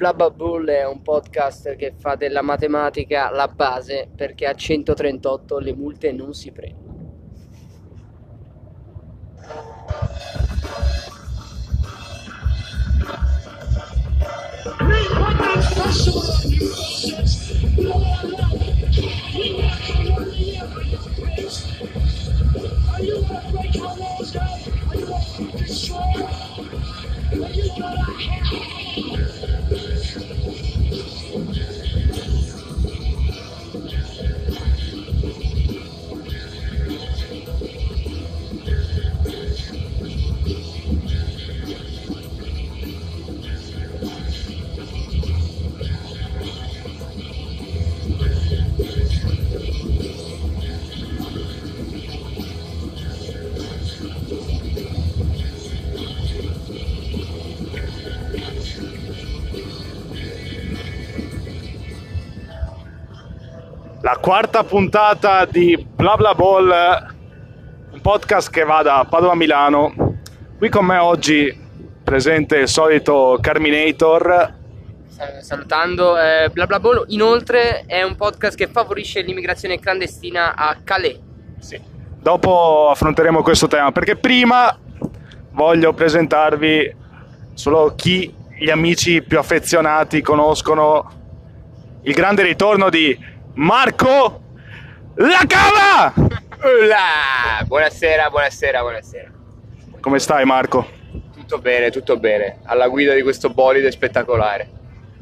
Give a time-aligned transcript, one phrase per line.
[0.00, 5.74] Blabba Bull è un podcast che fa della matematica la base perché a 138 le
[5.74, 6.88] multe non si prendono.
[22.92, 23.04] Are
[29.70, 29.89] you
[31.30, 31.58] guys?
[31.58, 31.79] Are you
[64.30, 66.70] quarta puntata di Bla Bla Ball,
[67.90, 69.92] un podcast che va da Padova a Milano.
[70.56, 71.52] Qui con me oggi
[72.04, 74.54] presente il solito Carminator.
[75.08, 80.76] Sal- Salutando eh, Bla Bla Ball, inoltre è un podcast che favorisce l'immigrazione clandestina a
[80.84, 81.18] Calais.
[82.22, 84.78] Dopo affronteremo questo tema perché prima
[85.50, 86.94] voglio presentarvi
[87.54, 91.18] solo chi gli amici più affezionati conoscono
[92.02, 94.40] il grande ritorno di Marco
[95.16, 96.12] La Cava!
[97.66, 99.30] Buonasera, buonasera, buonasera.
[100.00, 100.86] Come stai Marco?
[101.34, 102.58] Tutto bene, tutto bene.
[102.64, 104.68] Alla guida di questo bolide spettacolare.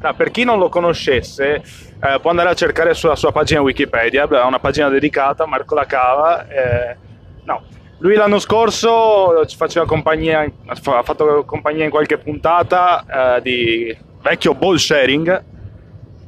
[0.01, 4.23] Ah, per chi non lo conoscesse, eh, può andare a cercare sulla sua pagina Wikipedia,
[4.23, 6.47] ha una pagina dedicata, Marco La Cava.
[6.47, 6.95] eh,
[7.43, 7.63] no.
[7.97, 14.53] Lui l'anno scorso ci faceva compagnia, ha fatto compagnia in qualche puntata eh, di vecchio
[14.53, 15.43] ball sharing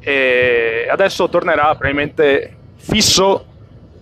[0.02, 3.46] e adesso tornerà probabilmente fisso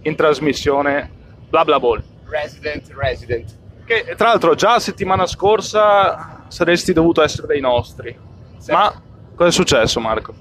[0.04, 1.10] in trasmissione
[1.50, 2.02] bla bla ball.
[2.30, 3.58] Resident, resident.
[3.86, 8.16] Che tra l'altro già la settimana scorsa saresti dovuto essere dei nostri.
[8.58, 8.72] Sì.
[8.72, 8.94] Ma
[9.36, 10.34] cosa è successo Marco?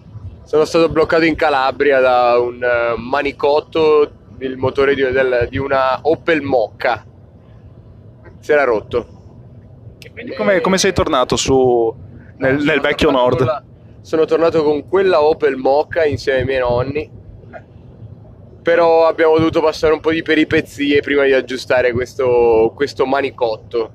[0.45, 5.99] Sono stato bloccato in Calabria da un eh, manicotto il motore di, del- di una
[6.03, 7.05] Opel Mocca.
[8.41, 9.17] Si era rotto.
[10.13, 11.93] Quindi come, come sei tornato su
[12.37, 13.41] nel, Sono nel vecchio nord?
[13.45, 13.63] la-
[14.09, 17.11] sono tornato con quella Opel Mocca insieme ai miei nonni.
[18.63, 23.91] Però abbiamo dovuto passare un po' di peripezie prima di aggiustare questo, questo manicotto.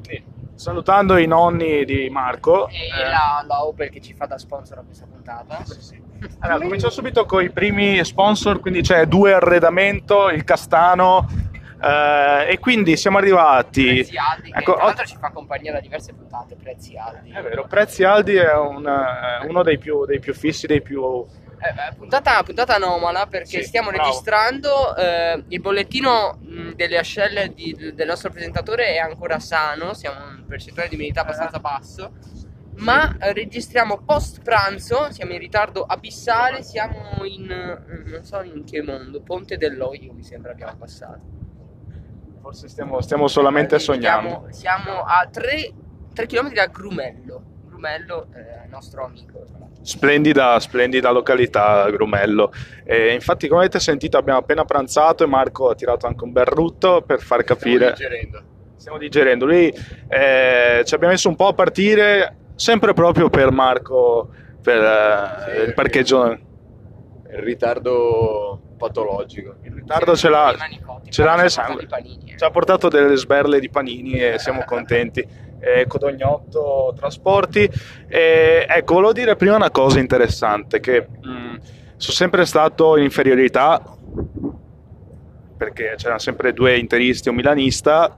[0.00, 0.22] Sì.
[0.54, 2.68] Salutando i nonni di Marco.
[2.68, 5.62] E eh, la, la Opel che ci fa da sponsor a questa puntata.
[6.38, 11.26] allora, cominciamo subito con i primi sponsor, quindi c'è Due Arredamento, il Castano.
[11.82, 13.84] Eh, e quindi siamo arrivati.
[13.94, 17.30] Prezzi Aldi, che Ecco, tra l'altro ci fa compagnia da diverse puntate, prezzi Aldi.
[17.30, 21.24] È vero, Prezzi Aldi è un, eh, uno dei più, dei più fissi, dei più.
[21.60, 24.04] Eh, beh, puntata, puntata anomala perché Sì, stiamo bravo.
[24.04, 26.38] registrando eh, il bollettino
[26.76, 31.58] delle ascelle di- del nostro presentatore è ancora sano, siamo in percentuale di umidità abbastanza
[31.58, 32.12] basso,
[32.76, 38.80] ma registriamo post pranzo, siamo in ritardo abissale, siamo in eh, non so in che
[38.80, 41.37] mondo, Ponte dell'Oio mi sembra abbiamo passato.
[42.48, 44.46] Forse stiamo, stiamo solamente Siamo- sognando.
[44.52, 47.42] Siamo, a 3, km da Grumello.
[47.66, 49.44] Grumello è il nostro amico.
[49.82, 52.50] Splendida, splendida località, Grumello.
[52.84, 56.46] E infatti, come avete sentito, abbiamo appena pranzato e Marco ha tirato anche un bel
[56.46, 57.92] rutto per far capire.
[57.94, 58.42] Stiamo digerendo.
[58.76, 59.44] Stiamo digerendo.
[59.44, 59.66] Lui
[60.08, 64.30] eh, ci abbiamo messo un po' a partire, sempre proprio per Marco,
[64.62, 66.30] per eh, Sì, il parcheggio.
[67.30, 69.56] Il ritardo patologico.
[69.64, 70.54] Il ritardo ce l'ha,
[71.10, 71.86] ce l'ha nel ci ha portato sangue.
[71.86, 72.38] panini, eh.
[72.38, 75.26] Ci ha portato delle sberle di panini e siamo contenti.
[75.60, 77.68] Eh, Codognotto Trasporti.
[78.08, 81.56] E, ecco, volevo dire prima una cosa interessante: che mh,
[81.96, 83.82] sono sempre stato in inferiorità
[85.56, 88.16] perché c'erano sempre due interisti e un milanista.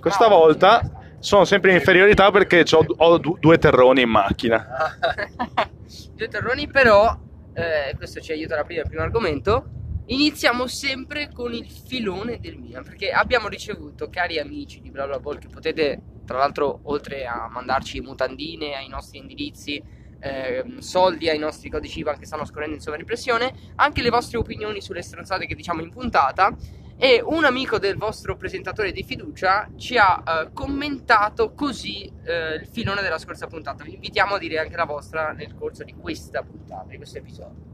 [0.00, 0.80] Questa No, volta
[1.18, 4.66] sono sempre in inferiorità perché c'ho- ho du- due terroni in macchina.
[6.14, 7.14] Due terroni, però,
[7.54, 9.64] eh, questo ci aiuta ad aprire il primo argomento.
[10.06, 15.20] Iniziamo sempre con il filone del Milan, perché abbiamo ricevuto, cari amici di Bla Bla
[15.20, 19.80] Ball, che potete, tra l'altro, oltre a mandarci mutandine ai nostri indirizzi,
[20.18, 24.80] ehm, soldi ai nostri codici IVA che stanno scorrendo in sovraimpressione, anche le vostre opinioni
[24.80, 26.54] sulle stronzate che diciamo in puntata.
[26.96, 32.66] E un amico del vostro presentatore di fiducia ci ha eh, commentato così eh, il
[32.66, 33.82] filone della scorsa puntata.
[33.82, 37.71] Vi invitiamo a dire anche la vostra nel corso di questa puntata, di questo episodio.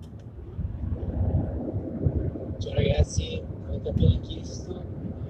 [2.60, 4.82] Ciao ragazzi, avete appena chiesto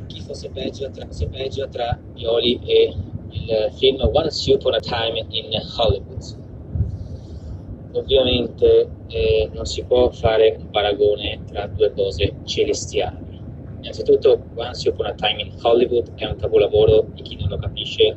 [0.06, 2.94] chi fosse peggio tra, se peggio tra Ioli e
[3.32, 6.36] il film Once Upon a Time in Hollywood.
[7.92, 13.38] ovviamente eh, non si può fare un paragone tra due cose celestiali.
[13.80, 18.16] Innanzitutto, Once Upon a Time in Hollywood è un capolavoro e chi non lo capisce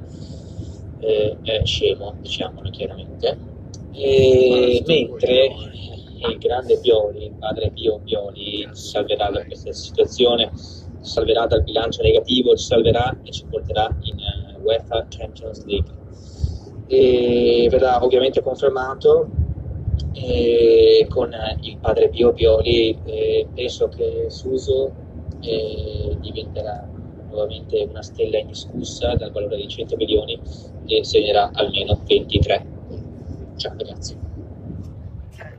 [1.00, 3.38] eh, è scemo, diciamolo chiaramente.
[3.92, 5.54] E mentre
[6.28, 11.64] il grande Pioli, il padre Pio Pioli, ci salverà da questa situazione, ci salverà dal
[11.64, 16.00] bilancio negativo, ci salverà e ci porterà in eh, UEFA Champions League.
[16.88, 19.30] E verrà ovviamente confermato
[20.14, 24.92] e con il padre Pio Pioli eh, penso che Suso
[25.40, 26.88] eh, diventerà
[27.30, 30.40] nuovamente una stella indiscussa dal valore di 100 milioni
[30.86, 32.66] e segnerà almeno 23.
[33.56, 34.31] Ciao ragazzi.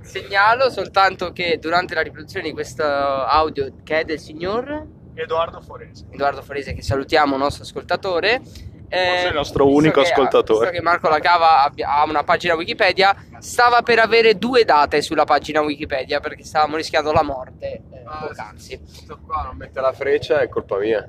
[0.02, 6.06] Segnalo soltanto che durante la riproduzione di questo audio che è del signor Edoardo Forese.
[6.10, 8.40] Edoardo Forese, che salutiamo, nostro ascoltatore.
[8.88, 10.58] eh, Forse il nostro unico che- ascoltatore.
[10.70, 15.24] Visto che Marco Lacava abbia- ha una pagina Wikipedia, stava per avere due date sulla
[15.24, 18.78] pagina Wikipedia perché stavamo rischiando la morte eh, Ah, poc'anzi.
[18.86, 21.06] Sto qua, non mette la freccia, è colpa mia.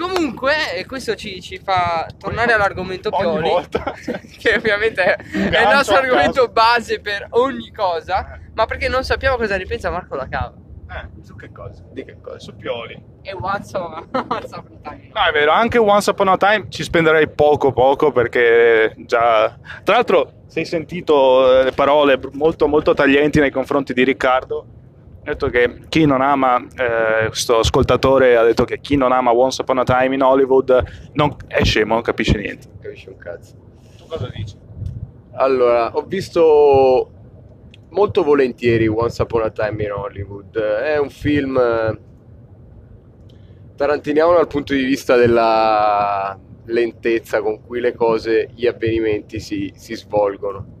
[0.00, 3.50] Comunque, e questo ci, ci fa tornare all'argomento Pioli,
[4.38, 9.36] che ovviamente è il nostro a argomento base per ogni cosa, ma perché non sappiamo
[9.36, 10.54] cosa ne pensa Marco Lacava.
[10.90, 11.84] Eh, su che cosa?
[11.92, 12.38] Di che cosa?
[12.38, 12.98] Su Pioli.
[13.20, 15.10] E WhatsApp, WhatsApp Time.
[15.12, 19.54] No, è vero, anche Once Upon a Time ci spenderei poco poco perché già...
[19.84, 24.66] Tra l'altro, se hai sentito eh, le parole molto molto taglienti nei confronti di Riccardo,
[25.30, 29.62] detto che chi non ama, eh, questo ascoltatore ha detto che chi non ama Once
[29.62, 32.68] Upon a Time in Hollywood non, è scemo, non capisce niente.
[32.80, 33.54] Capisci un cazzo.
[33.96, 34.56] Tu cosa dici?
[35.32, 37.10] Allora, ho visto
[37.90, 40.58] molto volentieri Once Upon a Time in Hollywood.
[40.58, 41.98] È un film eh,
[43.76, 49.94] tarantiniano dal punto di vista della lentezza con cui le cose, gli avvenimenti si, si
[49.94, 50.78] svolgono.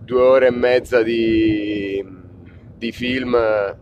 [0.00, 2.04] Due ore e mezza di,
[2.84, 3.34] di film.
[3.34, 3.76] eh,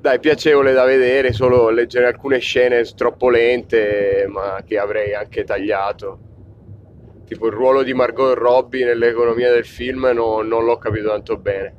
[0.00, 6.18] Dai, piacevole da vedere, solo leggere alcune scene troppo lente, ma che avrei anche tagliato
[7.26, 11.74] tipo il ruolo di Margot Robbie nell'economia del film no- non l'ho capito tanto bene.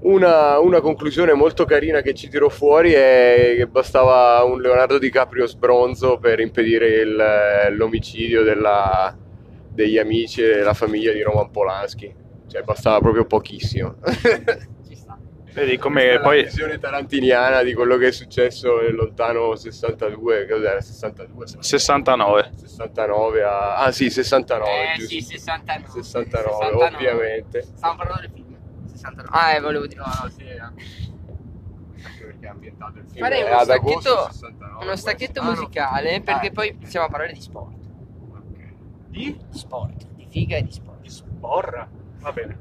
[0.00, 5.46] Una, una conclusione molto carina che ci tiro fuori è che bastava un Leonardo DiCaprio
[5.46, 9.14] sbronzo per impedire il- l'omicidio della-
[9.68, 12.14] degli amici e della famiglia di Roman Polanski.
[12.54, 13.96] Cioè bastava proprio pochissimo.
[14.86, 15.18] Ci sta.
[15.52, 16.42] Vedi come poi...
[16.42, 20.80] la visione tarantiniana di quello che è successo nel lontano 62, cos'era?
[20.80, 21.46] 62?
[21.60, 22.52] 69.
[22.54, 23.76] 69 a...
[23.78, 25.14] Ah sì, 69, Eh giusto.
[25.14, 26.02] sì, 69.
[26.02, 27.62] 69, ovviamente.
[27.62, 28.56] Stiamo parlando del film.
[28.86, 29.28] 69.
[29.36, 30.00] Ah, eh, volevo dire.
[30.00, 30.60] No, no, sì, eh.
[30.60, 35.56] Anche perché è ambientato il film Farei è uno stacchetto, 69, uno stacchetto può essere.
[35.60, 37.74] musicale perché Ah, poi iniziamo a parlare di sport.
[38.30, 38.72] ok.
[39.08, 39.40] Di?
[39.50, 41.00] Di sport, di figa e di sport.
[41.00, 41.88] Di sporra.
[42.24, 42.56] Va bene.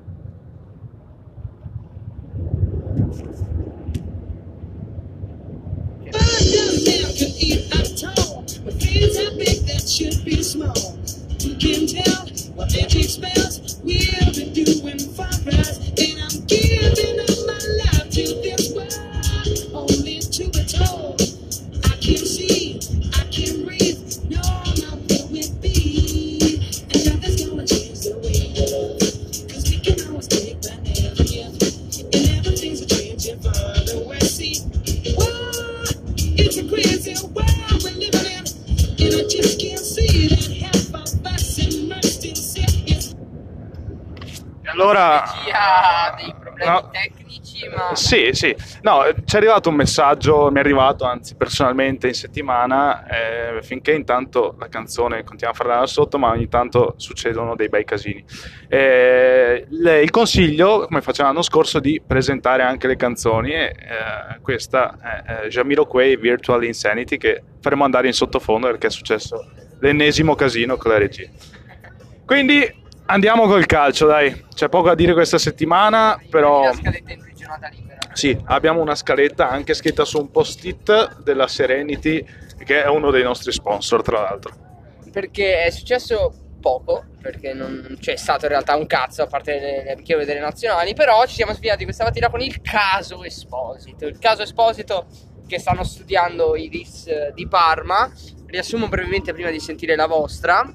[9.85, 10.73] Should be small.
[11.59, 12.25] Can tell
[12.55, 14.09] what magic spells we've
[14.53, 15.23] doing for.
[15.23, 17.32] And I'm giving up
[46.63, 46.89] problemi No.
[46.91, 48.55] tecnici, ma Sì, sì.
[48.81, 53.61] No, eh, ci è arrivato un messaggio, mi è arrivato anzi personalmente in settimana, eh,
[53.61, 57.83] finché intanto la canzone continua a farla da sotto, ma ogni tanto succedono dei bei
[57.85, 58.23] casini.
[58.67, 64.39] Eh, le- il consiglio, come facevamo l'anno scorso, di presentare anche le canzoni e eh,
[64.41, 69.45] questa è eh, Jamiroquai Virtual Insanity che faremo andare in sottofondo perché è successo
[69.79, 71.29] l'ennesimo casino con la regia.
[72.25, 72.81] Quindi
[73.13, 74.45] andiamo col calcio, dai.
[74.53, 76.63] C'è poco da dire questa settimana, però...
[76.63, 77.99] la scaletta imprigionata libera.
[78.13, 82.25] Sì, abbiamo una scaletta anche scritta su un post-it della Serenity,
[82.63, 84.53] che è uno dei nostri sponsor, tra l'altro.
[85.11, 89.95] Perché è successo poco, perché non c'è stato in realtà un cazzo a parte le,
[89.95, 94.07] le delle nazionali, però ci siamo sfidati questa mattina con il caso Esposito.
[94.07, 95.05] Il caso Esposito
[95.47, 98.11] che stanno studiando i RIS di Parma.
[98.45, 100.73] Riassumo brevemente prima di sentire la vostra.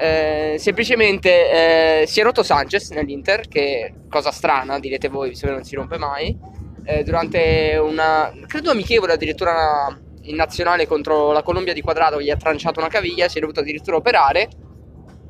[0.00, 5.64] Eh, semplicemente eh, si è rotto Sanchez nell'Inter, che cosa strana, direte voi, che non
[5.64, 6.36] si rompe mai.
[6.84, 12.36] Eh, durante una, credo amichevole addirittura in nazionale contro la Colombia di Quadrado, gli ha
[12.36, 14.48] tranciato una caviglia, si è dovuto addirittura operare.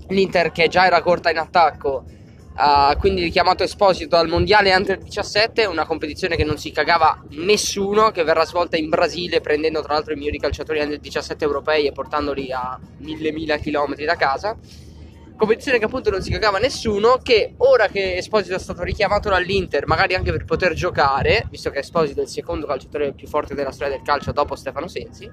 [0.09, 2.05] l'Inter che già era corta in attacco
[2.61, 8.11] ha quindi richiamato Esposito al mondiale Under 17, una competizione che non si cagava nessuno,
[8.11, 11.93] che verrà svolta in Brasile prendendo tra l'altro i migliori calciatori Under 17 europei e
[11.93, 14.57] portandoli a mille mila chilometri da casa.
[15.37, 19.87] Competizione che appunto non si cagava nessuno, che ora che Esposito è stato richiamato dall'Inter,
[19.87, 23.71] magari anche per poter giocare, visto che Esposito è il secondo calciatore più forte della
[23.71, 25.31] storia del calcio dopo Stefano Sensi,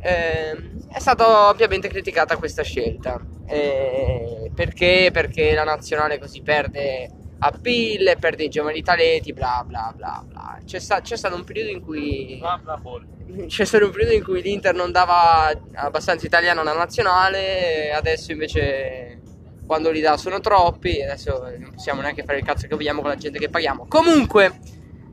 [0.00, 3.18] ehm, è stata ovviamente criticata questa scelta.
[3.46, 5.10] Eh, perché?
[5.12, 10.58] Perché la nazionale così perde appeal, perde i giovani talenti, bla bla bla bla.
[10.64, 13.04] C'è, sta- c'è stato un periodo in cui Bla bla bol.
[13.46, 19.20] c'è stato un periodo in cui l'Inter non dava abbastanza italiano alla nazionale, adesso invece
[19.66, 23.10] quando li dà sono troppi, adesso non possiamo neanche fare il cazzo che vogliamo con
[23.10, 23.86] la gente che paghiamo.
[23.88, 24.58] Comunque,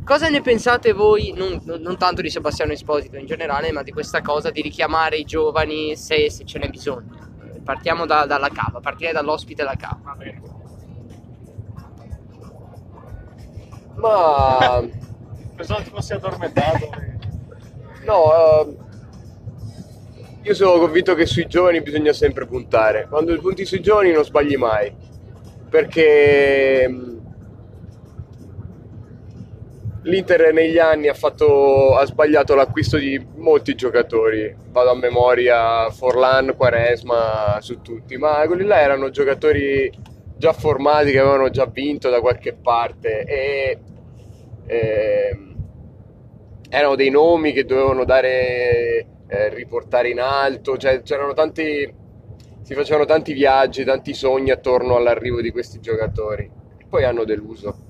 [0.04, 3.92] cosa ne pensate voi, non, non- non tanto di Sebastiano Esposito in generale, ma di
[3.92, 7.30] questa cosa di richiamare i giovani se, se ce n'è bisogno?
[7.72, 9.98] Partiamo da- dalla cava, partirei dall'ospite alla cava.
[10.04, 10.42] Va bene.
[13.96, 14.84] Ma
[15.56, 16.90] Pensavo ti fossi addormentato.
[18.06, 18.34] no,
[18.66, 18.76] ehm,
[20.42, 23.08] io sono convinto che sui giovani bisogna sempre puntare.
[23.08, 24.94] Quando punti sui giovani non sbagli mai.
[25.70, 27.11] Perché mh,
[30.04, 34.56] l'Inter negli anni ha, fatto, ha sbagliato l'acquisto di molti giocatori.
[34.70, 38.18] Vado a memoria Forlan, Quaresma, su tutti.
[38.18, 39.92] Ma quelli là erano giocatori
[40.38, 43.80] già formati che avevano già vinto da qualche parte e
[44.66, 45.56] ehm,
[46.70, 52.00] erano dei nomi che dovevano dare eh, riportare in alto, cioè c'erano tanti
[52.64, 57.81] si facevano tanti viaggi, tanti sogni attorno all'arrivo di questi giocatori e poi hanno deluso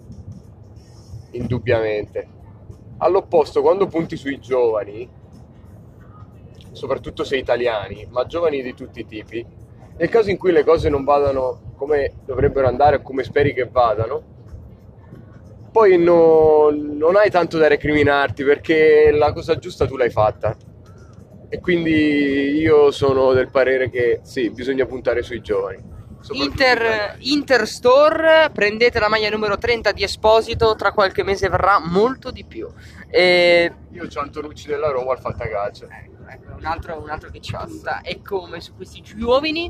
[1.31, 2.27] indubbiamente.
[2.97, 5.09] All'opposto, quando punti sui giovani,
[6.71, 9.45] soprattutto se italiani, ma giovani di tutti i tipi,
[9.97, 13.65] nel caso in cui le cose non vadano come dovrebbero andare o come speri che
[13.65, 14.23] vadano,
[15.71, 20.55] poi no- non hai tanto da recriminarti perché la cosa giusta tu l'hai fatta.
[21.50, 25.90] E quindi io sono del parere che sì, bisogna puntare sui giovani.
[27.19, 32.43] Inter, Store, prendete la maglia numero 30 di Esposito, tra qualche mese verrà molto di
[32.45, 32.67] più.
[33.07, 35.87] E Io ho Antonucci della Roma al Fantacalcio.
[35.89, 38.01] Ecco, un altro, un altro che ci sta.
[38.01, 39.69] E come su questi giovani,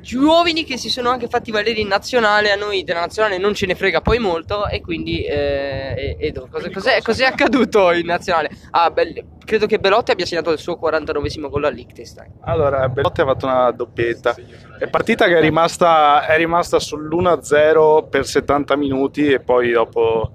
[0.00, 3.66] giovani che si sono anche fatti valere in nazionale, a noi della nazionale non ce
[3.66, 4.66] ne frega poi molto.
[4.66, 6.90] E quindi, eh, Edo, cos'è, cosa?
[7.02, 8.50] cos'è accaduto in nazionale?
[8.70, 12.32] Ah, beh, credo che Belotti abbia segnato il suo 49esimo gol a Liechtenstein.
[12.42, 14.34] Allora, Belotti ha fatto una doppietta.
[14.78, 20.32] È partita che è rimasta, è rimasta sull'1-0 per 70 minuti e poi dopo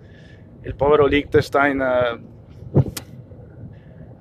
[0.63, 2.32] il povero Liechtenstein eh,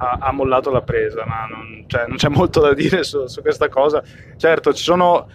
[0.02, 3.40] ha, ha mollato la presa, ma non, cioè, non c'è molto da dire su, su
[3.40, 4.02] questa cosa.
[4.37, 5.28] Certo, ci sono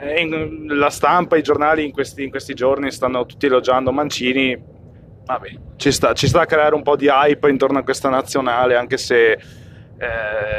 [0.00, 4.72] eh, la stampa, i giornali in questi, in questi giorni stanno tutti elogiando Mancini.
[5.26, 8.76] Vabbè, ci sta, ci sta a creare un po' di hype intorno a questa nazionale,
[8.76, 9.38] anche se eh,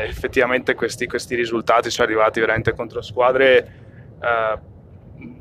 [0.08, 3.74] effettivamente questi, questi risultati sono arrivati veramente contro squadre
[4.22, 4.60] eh,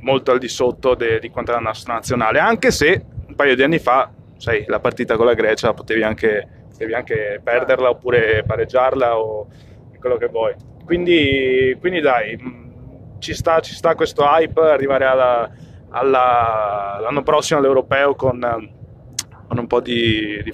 [0.00, 3.54] molto al di sotto de- di quanto è la nostra nazionale, anche se un paio
[3.54, 8.42] di anni fa, sai, la partita con la Grecia potevi anche, potevi anche perderla oppure
[8.44, 9.46] pareggiarla o
[10.00, 10.54] quello che vuoi.
[10.84, 15.48] Quindi, quindi dai, mh, ci sta, ci sta questo hype, arrivare alla-
[15.90, 18.40] alla- l'anno prossimo all'Europeo con,
[19.48, 20.52] con un po' di, di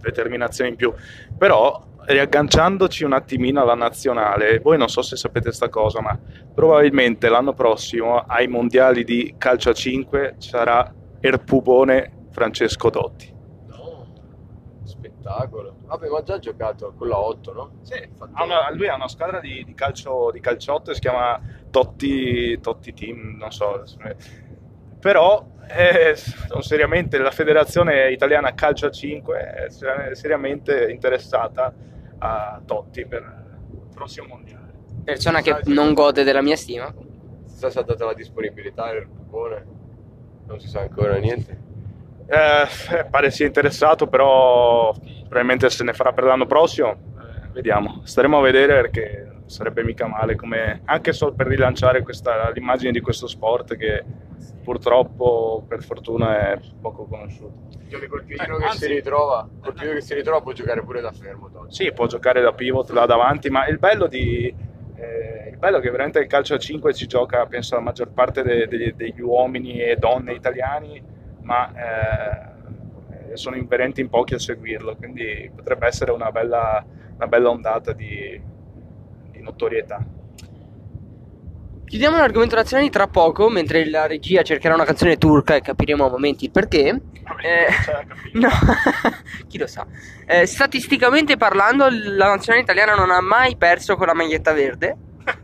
[0.00, 0.92] determinazione in più.
[1.36, 6.16] Però riagganciandoci un attimino alla nazionale, voi non so se sapete sta cosa, ma
[6.54, 13.31] probabilmente l'anno prossimo ai mondiali di calcio a 5 sarà Erpubone Francesco Dotti.
[15.22, 15.76] Spettacolo.
[15.86, 17.70] Vabbè, ma già giocato con la 8, no?
[18.16, 22.58] Fatto- Ha una- lui ha una squadra di, di calcio di calciotto, si chiama Totti,
[22.60, 23.82] Totti Team, non so.
[25.00, 26.14] Però eh,
[26.60, 31.72] seriamente la federazione italiana calcio a 5 è ser- seriamente interessata
[32.18, 33.22] a Totti per
[33.72, 34.60] il prossimo mondiale.
[35.04, 36.92] Persona che non gode della mia stima.
[37.46, 39.66] Chissà se ha dato la disponibilità del Pupone.
[40.46, 41.70] Non si sa ancora niente.
[42.26, 46.90] Eh, eh, pare sia interessato, però probabilmente se ne farà per l'anno prossimo.
[46.90, 52.50] Eh, vediamo, staremo a vedere perché sarebbe mica male, come, anche solo per rilanciare questa-
[52.50, 54.02] l'immagine di questo sport che
[54.64, 57.70] purtroppo, per fortuna, è poco conosciuto.
[58.08, 61.00] Col piedino Eh, che anzi- si ritrova, col piedino che si ritrova può giocare pure
[61.02, 61.50] da fermo.
[61.52, 61.74] Totti.
[61.74, 64.46] Sì, può giocare da pivot là davanti, ma il bello, di,
[64.96, 68.08] eh, il bello è che veramente il calcio a 5 ci gioca, penso, la maggior
[68.12, 71.02] parte de- de- degli uomini e donne italiani,
[71.42, 76.84] ma eh, sono inverenti in pochi a seguirlo, quindi potrebbe essere una bella,
[77.16, 78.40] una bella ondata di,
[79.30, 80.04] di notorietà.
[81.92, 86.08] Chiudiamo l'argomento nazionale tra poco, mentre la regia cercherà una canzone turca e capiremo a
[86.08, 86.88] momenti il perché.
[86.88, 87.66] Eh,
[88.32, 88.48] no,
[89.46, 89.86] chi lo sa.
[90.24, 94.96] Eh, statisticamente parlando, la nazionale italiana non ha mai perso con la maglietta verde.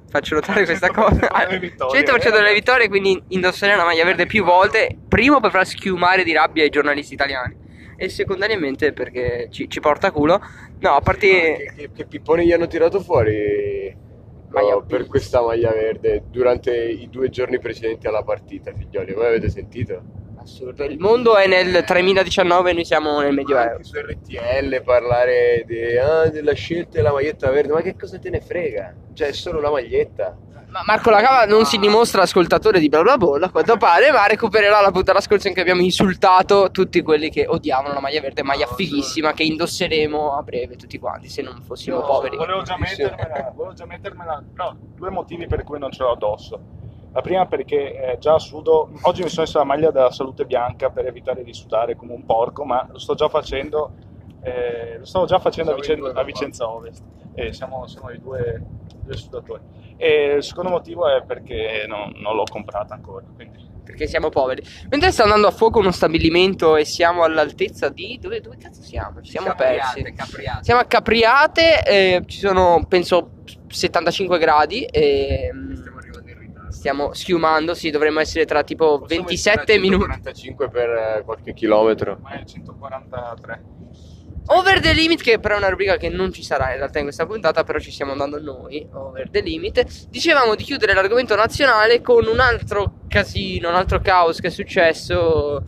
[0.09, 1.29] Faccio notare questa cosa.
[1.31, 4.97] Ah, 100% delle vittorie, quindi indosserei la maglia verde più volte.
[5.09, 7.67] Primo per far schiumare di rabbia i giornalisti italiani.
[7.97, 10.41] E secondariamente perché ci, ci porta culo.
[10.81, 11.27] No, a parte.
[11.29, 14.07] Che, che, che pipponi gli hanno tirato fuori
[14.51, 19.13] Maglia oh, per questa maglia verde durante i due giorni precedenti alla partita, figlioli.
[19.13, 20.03] Voi avete sentito?
[20.49, 20.85] Assurdo.
[20.85, 23.73] Il mondo è nel 3019 e noi siamo nel Medioevo.
[23.73, 28.31] Anche su RTL parlare di- ah, della scelta della maglietta verde, ma che cosa te
[28.31, 28.95] ne frega?
[29.13, 30.37] Cioè, è solo una maglietta.
[30.71, 34.27] Ma Marco Lacava non si dimostra ascoltatore di bla bla bla, a quanto pare, ma
[34.27, 38.43] recupererà la puntata scorsa in cui abbiamo insultato tutti quelli che odiavano la maglia verde,
[38.43, 42.37] maglia fighissima che indosseremo a breve tutti quanti, se non fossimo poveri.
[42.37, 46.61] Volevo già mettermela, volevo già mettermela, però due motivi per cui non ce l'ho addosso.
[47.13, 50.91] La prima perché eh, già sudo, oggi mi sono messo la maglia della salute bianca
[50.91, 53.93] per evitare di sudare come un porco, ma lo sto già facendo,
[54.43, 57.03] eh, lo stavo già facendo a, Siamo Vicen- a Vicenza Ovest
[57.35, 58.63] e siamo, siamo i due,
[59.03, 59.63] due sudatori.
[59.97, 64.63] E il secondo motivo è perché non, non l'ho comprata ancora, quindi Perché siamo poveri.
[64.91, 68.19] Mentre sta andando a fuoco uno stabilimento e siamo all'altezza di.
[68.21, 69.23] Dove, dove cazzo siamo?
[69.23, 70.05] Ci siamo persi.
[70.61, 73.31] Siamo a Capriate, eh, ci sono penso
[73.67, 75.51] 75 gradi e.
[75.53, 76.68] mm, arrivando in ritardo.
[76.79, 80.05] Stiamo schiumando, sì, dovremmo essere tra tipo 27 minuti.
[80.05, 82.19] 45 per eh, qualche chilometro.
[82.23, 83.63] ma è 143.
[84.47, 87.05] Over the limit, che però è una rubrica che non ci sarà in realtà in
[87.07, 88.87] questa puntata, però ci stiamo andando noi.
[88.93, 90.07] Over the limit.
[90.09, 95.65] Dicevamo di chiudere l'argomento nazionale con un altro casino, un altro caos che è successo.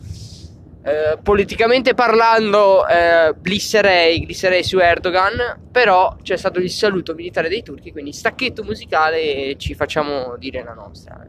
[0.83, 5.59] Eh, politicamente parlando, eh, glisserei, glisserei su Erdogan.
[5.71, 7.91] Però c'è stato il saluto militare dei turchi.
[7.91, 11.19] Quindi stacchetto musicale e ci facciamo dire la nostra.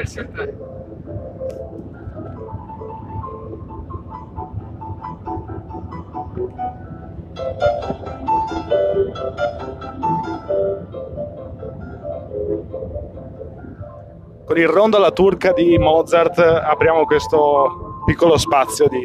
[14.50, 19.00] Con il rondo alla turca di Mozart apriamo questo piccolo spazio di,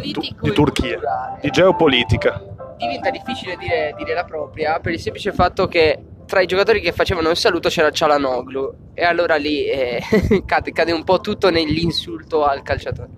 [0.00, 0.12] di
[0.52, 1.38] Turchia, culturale.
[1.40, 2.42] di geopolitica.
[2.76, 6.90] diventa difficile dire, dire la propria per il semplice fatto che tra i giocatori che
[6.90, 10.02] facevano il saluto c'era Cialanoglu e allora lì eh,
[10.44, 13.10] cade, cade un po' tutto nell'insulto al calciatore.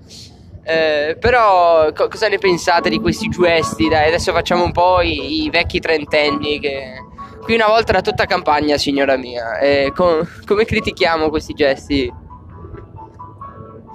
[0.66, 3.88] Eh, però co- cosa ne pensate di questi gesti?
[3.88, 7.04] Dai, adesso facciamo un po' i, i vecchi trentenni che
[7.42, 9.58] qui una volta era tutta campagna, signora mia.
[9.58, 12.10] Eh, co- come critichiamo questi gesti?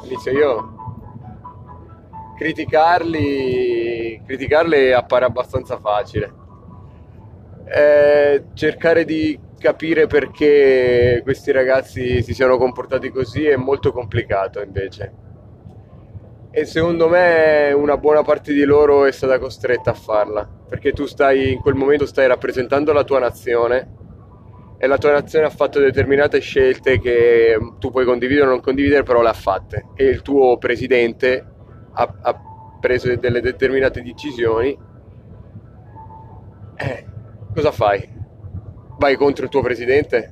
[0.04, 0.74] Inizio io.
[2.38, 6.34] Criticarli, criticarli appare abbastanza facile.
[7.66, 15.28] Eh, cercare di capire perché questi ragazzi si siano comportati così è molto complicato invece.
[16.60, 21.06] E secondo me una buona parte di loro è stata costretta a farla, perché tu
[21.06, 23.96] stai in quel momento stai rappresentando la tua nazione
[24.78, 29.04] e la tua nazione ha fatto determinate scelte che tu puoi condividere o non condividere,
[29.04, 29.86] però le ha fatte.
[29.96, 31.48] E il tuo presidente
[31.94, 32.42] ha, ha
[32.82, 34.78] preso delle determinate decisioni.
[36.76, 37.06] Eh,
[37.56, 38.06] cosa fai?
[38.98, 40.32] Vai contro il tuo presidente?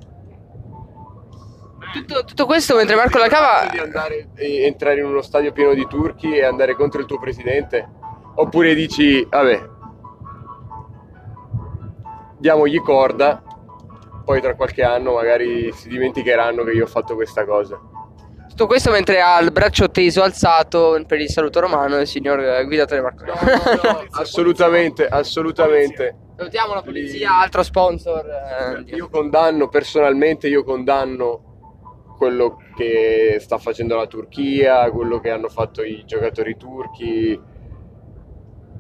[1.94, 6.36] Tutto, tutto questo mentre Marco Lacava di andare entrare in uno stadio pieno di turchi
[6.36, 7.88] e andare contro il tuo presidente?
[8.36, 9.66] Oppure dici, vabbè,
[12.38, 13.42] diamogli corda,
[14.24, 17.80] poi tra qualche anno magari si dimenticheranno che io ho fatto questa cosa.
[18.50, 23.02] Tutto questo mentre ha il braccio teso alzato per il saluto romano il signor guidatore
[23.02, 23.24] Marco.
[24.12, 26.18] assolutamente, assolutamente.
[26.36, 28.26] Salutiamo la polizia, altro sponsor.
[28.90, 31.47] eh, Io condanno personalmente, io condanno
[32.18, 37.40] quello che sta facendo la Turchia, quello che hanno fatto i giocatori turchi.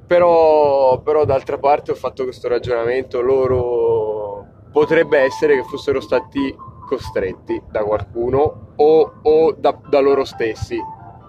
[0.08, 6.54] Però, però d'altra parte ho fatto questo ragionamento, loro potrebbe essere che fossero stati
[6.88, 10.80] costretti da qualcuno o, o da, da loro stessi.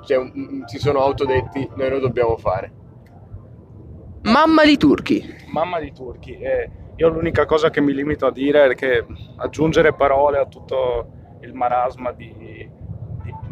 [0.05, 2.73] Cioè, un- si sono autodetti noi lo dobbiamo fare.
[4.23, 5.25] Mamma di turchi.
[5.53, 6.38] Mamma di turchi.
[6.38, 9.05] E io l'unica cosa che mi limito a dire è che
[9.37, 12.70] aggiungere parole a tutto il marasma di, di-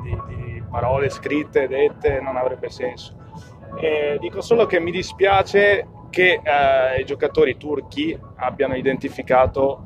[0.03, 3.14] di- di parole scritte dette non avrebbe senso.
[3.81, 9.85] E dico solo che mi dispiace che eh, i giocatori turchi abbiano identificato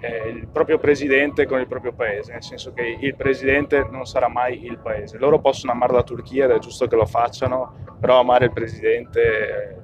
[0.00, 4.28] eh, il proprio presidente con il proprio paese, nel senso che il presidente non sarà
[4.28, 5.18] mai il paese.
[5.18, 9.20] Loro possono amare la Turchia ed è giusto che lo facciano, però amare il presidente...
[9.20, 9.80] eh,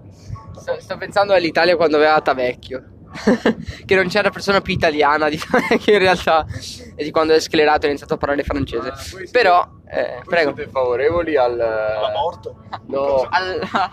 [0.53, 2.85] Sto, sto pensando all'Italia quando aveva Tavecchio.
[3.87, 6.47] che non c'era persona più italiana di Tavecchio in realtà.
[6.95, 8.89] E di quando è sclerato e ha iniziato a parlare francese.
[8.89, 10.55] Ah, voi siete- Però, eh, Voi prego.
[10.55, 12.65] siete favorevoli al, L'aborto?
[12.87, 13.91] no, Alla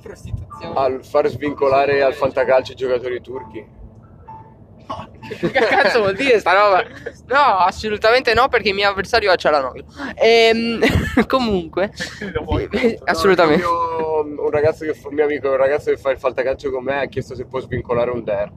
[0.00, 0.72] prostituzione.
[0.74, 3.80] al far svincolare al fantacalcio i giocatori turchi?
[5.38, 6.84] Che cazzo vuol dire sta roba?
[7.28, 9.84] No, assolutamente no, perché il mio avversario ha Cialanoglu.
[10.16, 10.80] Ehm,
[11.26, 11.90] comunque,
[13.04, 13.62] assolutamente.
[13.62, 13.70] No,
[14.38, 17.00] un ragazzo che fa, un mio amico, un ragazzo che fa il fantacalcio con me
[17.00, 18.50] ha chiesto se può svincolare un der.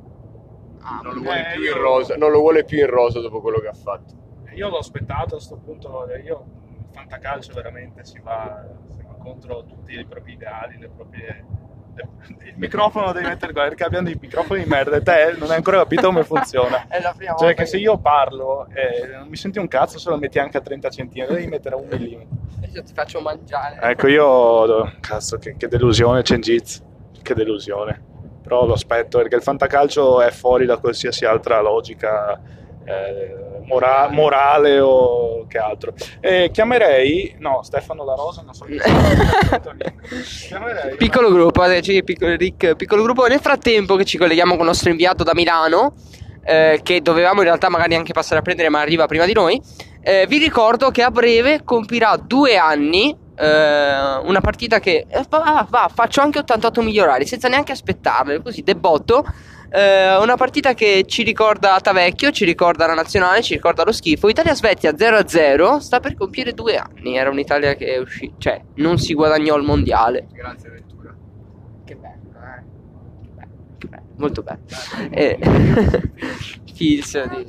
[1.03, 3.41] Non lo vuole Eh, più io- in rosa, non lo vuole più in rosa dopo
[3.41, 4.13] quello che ha fatto.
[4.53, 6.45] Io l'ho aspettato a questo punto, io
[6.79, 8.63] il fantacalcio veramente si va,
[8.95, 11.45] si va contro tutti i propri ideali, le proprie...
[12.45, 15.57] il microfono devi mettere qua perché abbiamo dei microfoni di merda e te non hai
[15.57, 16.85] ancora capito come funziona.
[16.89, 19.99] È la prima Cioè volta che se io parlo e non mi senti un cazzo
[19.99, 22.35] se lo metti anche a 30 cm, devi mettere a un millimetro.
[22.71, 23.79] Io ti faccio mangiare.
[23.81, 24.91] Ecco, io...
[24.99, 26.83] Cazzo, che, che delusione Cengiz,
[27.21, 28.03] che delusione.
[28.41, 32.39] Però lo aspetto perché il fantacalcio è fuori da qualsiasi altra logica
[32.85, 35.93] eh, mora- morale o che altro.
[36.19, 37.35] E chiamerei...
[37.39, 38.77] No, Stefano La Rosa, non so chi
[40.47, 40.95] Chiamerei...
[40.97, 43.25] Piccolo gruppo, adesso, piccolo, Rick, piccolo gruppo.
[43.27, 45.93] Nel frattempo che ci colleghiamo con il nostro inviato da Milano,
[46.43, 49.61] eh, che dovevamo in realtà magari anche passare a prendere, ma arriva prima di noi.
[50.01, 53.15] eh, vi ricordo che a breve compirà due anni.
[53.37, 58.61] eh, una partita che eh, va, va, faccio anche 88 migliorari senza neanche aspettarle, così
[58.63, 59.25] debotto.
[59.75, 64.29] Eh, una partita che ci ricorda Tavecchio, ci ricorda la nazionale, ci ricorda lo schifo.
[64.29, 67.17] Italia-Svezia 0-0 sta per compiere due anni.
[67.17, 70.27] Era un'Italia che è uscita, cioè non si guadagnò il mondiale.
[70.31, 71.13] Grazie Ventura.
[71.83, 72.63] Che bello, eh.
[73.21, 74.61] Che bello, che bello, molto bello.
[75.09, 75.39] Eh,
[76.73, 77.45] Fils di...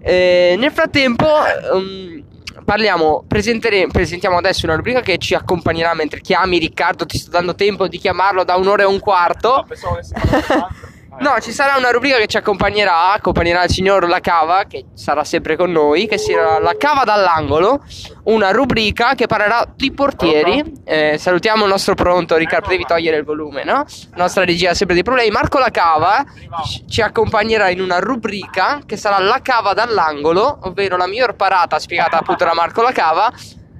[0.00, 1.26] Eh, nel frattempo
[1.72, 2.24] um,
[2.70, 7.88] parliamo, presentiamo adesso una rubrica che ci accompagnerà mentre chiami Riccardo, ti sto dando tempo
[7.88, 9.56] di chiamarlo da un'ora e un quarto.
[9.56, 10.88] No, pensavo parlato altro.
[11.18, 15.22] No, ci sarà una rubrica che ci accompagnerà, accompagnerà il signor La Cava, che sarà
[15.24, 17.82] sempre con noi, che sarà La Cava dall'angolo,
[18.24, 20.62] una rubrica che parlerà di portieri.
[20.84, 23.84] Eh, salutiamo il nostro pronto, Riccardo, devi togliere il volume, no?
[24.14, 25.30] Nostra regia ha sempre dei problemi.
[25.30, 26.24] Marco La Cava
[26.64, 31.78] ci- ci accompagnerà in una rubrica che sarà La Cava dall'angolo, ovvero la miglior parata
[31.78, 33.30] spiegata appunto da Marco La Cava,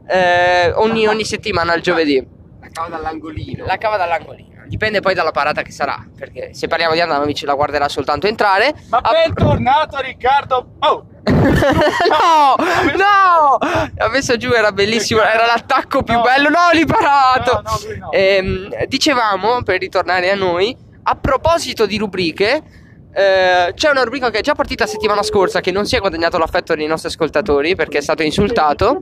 [0.07, 2.39] eh, ogni, ogni settimana il giovedì.
[2.61, 3.65] La cava dall'angolino.
[3.65, 4.50] La cava dall'angolino.
[4.71, 5.99] Dipende poi dalla parata che sarà.
[6.17, 8.73] Perché se parliamo di Andanovic la guarderà soltanto entrare.
[8.89, 10.75] Ma Ah, bentornato Riccardo!
[10.79, 11.07] Oh!
[11.27, 12.55] no!
[12.97, 13.59] No!
[13.99, 15.23] Ha messo giù, era bellissimo.
[15.23, 16.23] Era l'attacco più No.
[16.23, 16.49] bello.
[16.51, 17.63] No, lì parato.
[17.65, 18.13] No, no.
[18.13, 22.63] Ehm, dicevamo, per ritornare a noi, a proposito di rubriche.
[23.13, 26.39] eh, c'è una rubrica che è già partita settimana scorsa che non si è guadagnato
[26.39, 29.01] l'affetto dei nostri ascoltatori perché è stato insultato.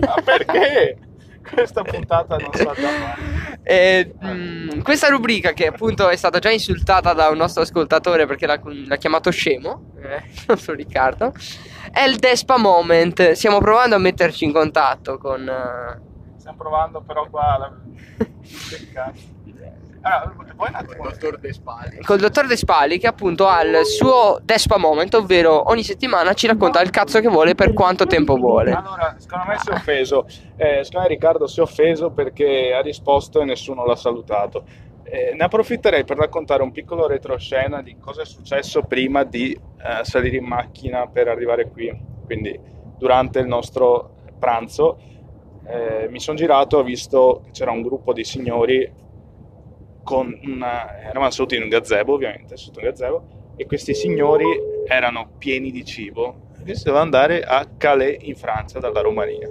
[0.00, 0.96] Ma perché?
[1.42, 3.60] Questa puntata non sa già fare.
[3.62, 8.46] Eh, mh, questa rubrica che appunto è stata già insultata da un nostro ascoltatore perché
[8.46, 11.32] l'ha, l'ha chiamato scemo, eh, il nostro Riccardo,
[11.90, 13.32] è il Despa Moment.
[13.32, 15.48] Stiamo provando a metterci in contatto con...
[15.48, 16.10] eh,
[16.42, 17.72] Stiamo provando però qua la...
[18.92, 19.22] Cazzo.
[20.00, 21.04] Allora, poi un attimo.
[21.04, 21.98] Dottor De Spali.
[22.02, 26.48] col dottor De Spali che appunto ha il suo Despa Moment, ovvero ogni settimana ci
[26.48, 28.72] racconta il cazzo che vuole per quanto tempo vuole.
[28.72, 30.26] Allora, secondo me si è offeso.
[30.56, 34.64] Eh, secondo me Riccardo si è offeso perché ha risposto e nessuno l'ha salutato.
[35.04, 40.04] Eh, ne approfitterei per raccontare un piccolo retroscena di cosa è successo prima di eh,
[40.04, 41.96] salire in macchina per arrivare qui.
[42.24, 42.58] Quindi,
[42.98, 44.98] durante il nostro pranzo,
[45.66, 48.90] eh, mi sono girato, ho visto che c'era un gruppo di signori
[50.02, 54.46] con una, eravamo seduti in un gazebo, ovviamente, sotto un gazebo, e questi signori
[54.86, 56.50] erano pieni di cibo.
[56.64, 59.48] E si doveva andare a Calais in Francia dalla Romania.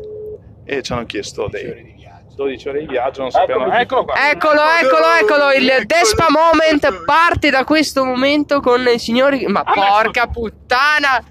[0.63, 1.91] E ci hanno chiesto dei
[2.35, 3.73] 12 ore di viaggio, non sapevano.
[3.73, 4.29] Eccolo qua!
[4.29, 9.45] Eccolo, eccolo, eccolo, il Despa Moment parte da questo momento con i signori...
[9.47, 11.23] Ma porca puttana!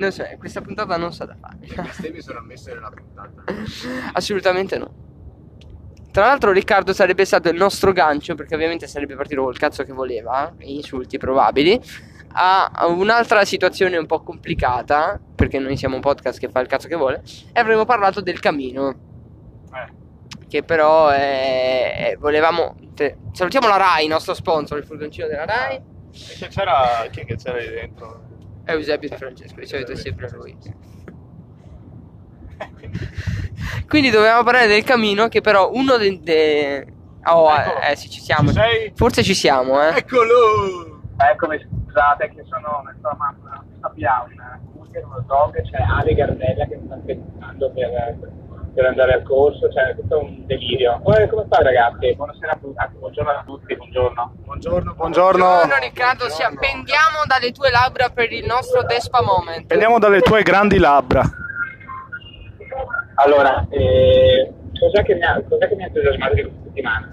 [0.00, 1.58] Non so, questa puntata non sa da fare.
[1.60, 3.44] Le bestemmie sono ammesse nella puntata.
[4.14, 4.94] Assolutamente no.
[6.10, 9.92] Tra l'altro Riccardo sarebbe stato il nostro gancio, perché ovviamente sarebbe partito col cazzo che
[9.92, 11.78] voleva, e insulti probabili,
[12.32, 16.88] a un'altra situazione un po' complicata, perché noi siamo un podcast che fa il cazzo
[16.88, 18.88] che vuole, e avremmo parlato del camino,
[19.74, 19.92] Eh,
[20.48, 22.16] che però è...
[22.18, 22.74] volevamo...
[22.94, 27.20] te- Salutiamo la RAI, il nostro sponsor, il furgoncino della RAI, e che c'era, chi
[27.20, 28.28] è che c'era lì dentro?
[28.64, 30.56] È Eusebio Francesco, di solito è sempre lui.
[33.88, 36.20] Quindi dovevamo parlare del camino, che però uno dei...
[36.20, 36.86] De...
[37.24, 37.80] Oh, Eccolo.
[37.80, 38.48] eh, sì, ci siamo.
[38.48, 38.92] Ci sei?
[38.94, 39.96] Forse ci siamo, eh.
[39.98, 41.02] Eccolo!
[41.16, 43.34] Eccomi, scusate che sono, insomma,
[43.80, 44.24] sappiamo,
[44.74, 48.18] un uno dog, c'è Ale Gardella che mi sta aspettando per,
[48.74, 51.00] per andare al corso, cioè è tutto un delirio.
[51.02, 52.14] Come, come fai ragazzi?
[52.14, 54.32] Buonasera a tutti, anzi, buongiorno a tutti, buongiorno.
[54.44, 55.44] Buongiorno, buongiorno.
[55.44, 59.66] Buongiorno Riccardo, sì, appendiamo dalle tue labbra per il nostro Despa Moment.
[59.66, 61.22] Prendiamo dalle tue grandi labbra.
[63.16, 67.08] Allora, eh, cos'è, che mi ha, cos'è che mi ha entusiasmato di questa settimana?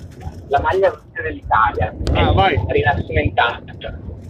[0.49, 2.57] La maglia rossa dell'Italia, Ah, vai.
[2.67, 3.63] rinascimentata.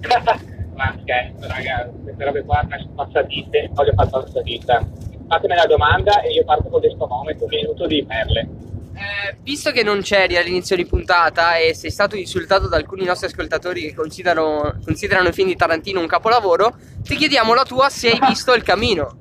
[0.78, 4.82] Ma scherzo, raga, queste robe qua mi sono passatiste, voglio fare passatista.
[5.28, 8.48] Fatemi la domanda e io parto con questo momento, un minuto di perle.
[8.94, 13.28] Eh, visto che non c'eri all'inizio di puntata e sei stato insultato da alcuni nostri
[13.28, 18.10] ascoltatori che considerano, considerano i film di Tarantino un capolavoro, ti chiediamo la tua se
[18.10, 19.18] hai visto Il Camino.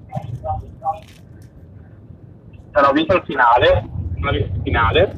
[2.73, 3.85] Non ho visto il finale,
[4.16, 5.14] non ho visto il finale,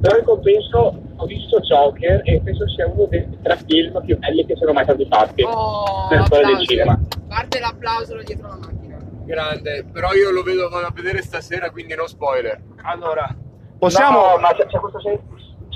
[0.00, 4.44] però in compenso ho visto Joker e penso sia uno dei tre film più belli
[4.44, 6.98] che sono mai stati fatti Oh, nella storia del cinema.
[7.28, 8.83] Parte l'applauso dietro la macchina.
[9.24, 12.60] Grande, però io lo vedo vado a vedere stasera, quindi no spoiler.
[12.82, 13.34] Allora,
[13.78, 14.34] possiamo...
[14.34, 15.22] No, ma c'è, c'è questo senso,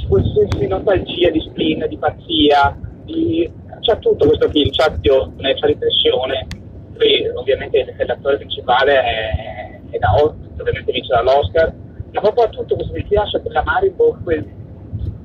[0.06, 3.50] questo senso di nostalgia, di spleen, di pazzia, di...
[3.80, 6.46] c'è tutto questo film, c'è azione, c'è riflessione.
[6.94, 11.72] Poi ovviamente l'attore principale è, è da Oscar, ovviamente vince dall'Oscar,
[12.12, 14.44] ma proprio ha tutto questo ti lascia quella Maribor, quel,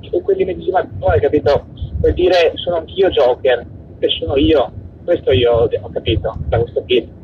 [0.10, 1.66] quel- quell'immedesimazione, capito?
[2.00, 3.66] Per dire sono anch'io Joker,
[4.00, 4.72] che sono io,
[5.04, 7.22] questo io ho capito da questo film.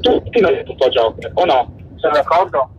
[0.00, 1.74] Tutti noi po' Joker, o no?
[1.96, 2.70] Sono d'accordo?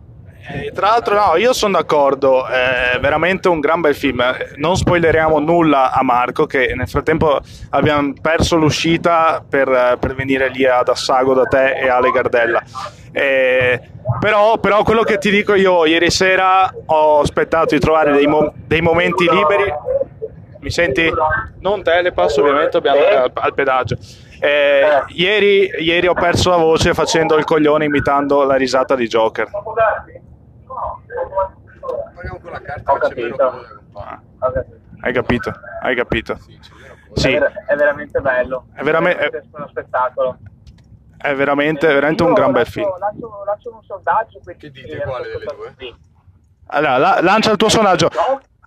[0.52, 4.20] Eh, tra l'altro, no, io sono d'accordo, è veramente un gran bel film.
[4.20, 10.14] Eh, Non spoileriamo nulla a Marco, che nel frattempo abbiamo perso l'uscita per, eh, per
[10.14, 12.62] venire lì ad Assago da te e Ale Gardella.
[13.12, 13.80] Eh,
[14.18, 18.52] però, però quello che ti dico io, ieri sera ho aspettato di trovare dei, mo-
[18.66, 19.72] dei momenti liberi.
[20.60, 21.10] Mi senti?
[21.60, 23.96] Non te, le passo ovviamente, dobbiamo andare al, al pedaggio.
[24.42, 29.48] Eh, ieri, ieri ho perso la voce facendo il coglione imitando la risata di Joker.
[32.84, 33.36] Ho capito.
[33.92, 34.66] compare.
[35.02, 35.52] Hai capito?
[35.82, 36.38] Hai capito?
[37.14, 38.66] Sì, È, ver- è veramente bello.
[38.74, 40.38] È veramente- veramente uno spettacolo.
[41.18, 42.88] è veramente, veramente un gran bel film.
[42.98, 44.40] Lancio, lancio un sondaggio.
[44.56, 45.94] Che dite, quale delle due?
[46.72, 48.08] Allora, la- lancia il tuo sondaggio.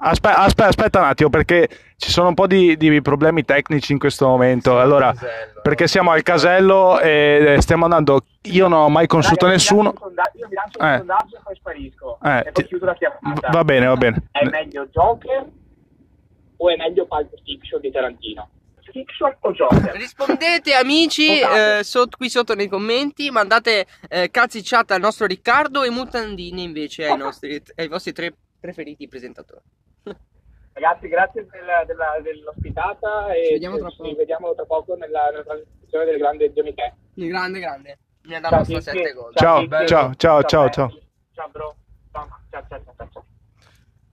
[0.06, 4.00] Aspe- aspe- aspetta un attimo, perché ci sono un po' di, di problemi tecnici in
[4.00, 4.78] questo momento.
[4.80, 5.62] Allora, casello.
[5.62, 8.26] perché siamo al casello e stiamo andando.
[8.44, 9.92] Io non ho mai conosciuto Raga, nessuno.
[9.92, 10.92] vi lancio un sonda- Io vi lancio Eh.
[10.92, 12.18] un sondaggio e poi sparisco.
[12.24, 13.50] Eh, e poi ti- chiudo la chiamata.
[13.50, 14.24] Va bene, va bene.
[14.32, 15.46] È meglio Joker
[16.58, 18.50] o è meglio Pulp Fiction di Tarantino?
[18.92, 19.94] Fiction o Joker?
[19.96, 25.82] Rispondete amici eh, sotto- qui sotto nei commenti, mandate eh, cazzi chat al nostro Riccardo
[25.84, 29.62] e mutandine invece ai, nostri, ai vostri tre preferiti presentatori.
[30.74, 34.16] Ragazzi, grazie della- della- dell'ospitata e Ci vediamo tra poco.
[34.16, 36.96] vediamo tra poco nella, nella trasmissione del grande Dio Michele.
[37.14, 37.98] Grande, grande.
[38.24, 38.90] Nella nostra Tizi.
[38.90, 39.32] 7 gol.
[39.36, 40.72] Ciao, ciao, ciao, ciao, belli.
[40.74, 40.90] ciao.
[41.34, 41.76] Ciao bro.
[42.12, 43.26] Ciao, ciao, ciao, ciao, ciao.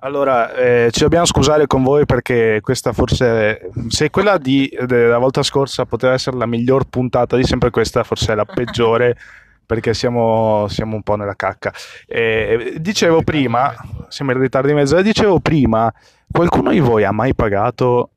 [0.02, 5.42] Allora, eh, ci dobbiamo scusare con voi perché questa forse, se quella di, della volta
[5.42, 9.16] scorsa poteva essere la miglior puntata di sempre, questa forse è la peggiore
[9.66, 11.72] perché siamo, siamo un po' nella cacca.
[12.06, 13.74] Eh, dicevo prima,
[14.08, 15.92] siamo in ritardo di mezzo, dicevo prima,
[16.30, 18.12] qualcuno di voi ha mai pagato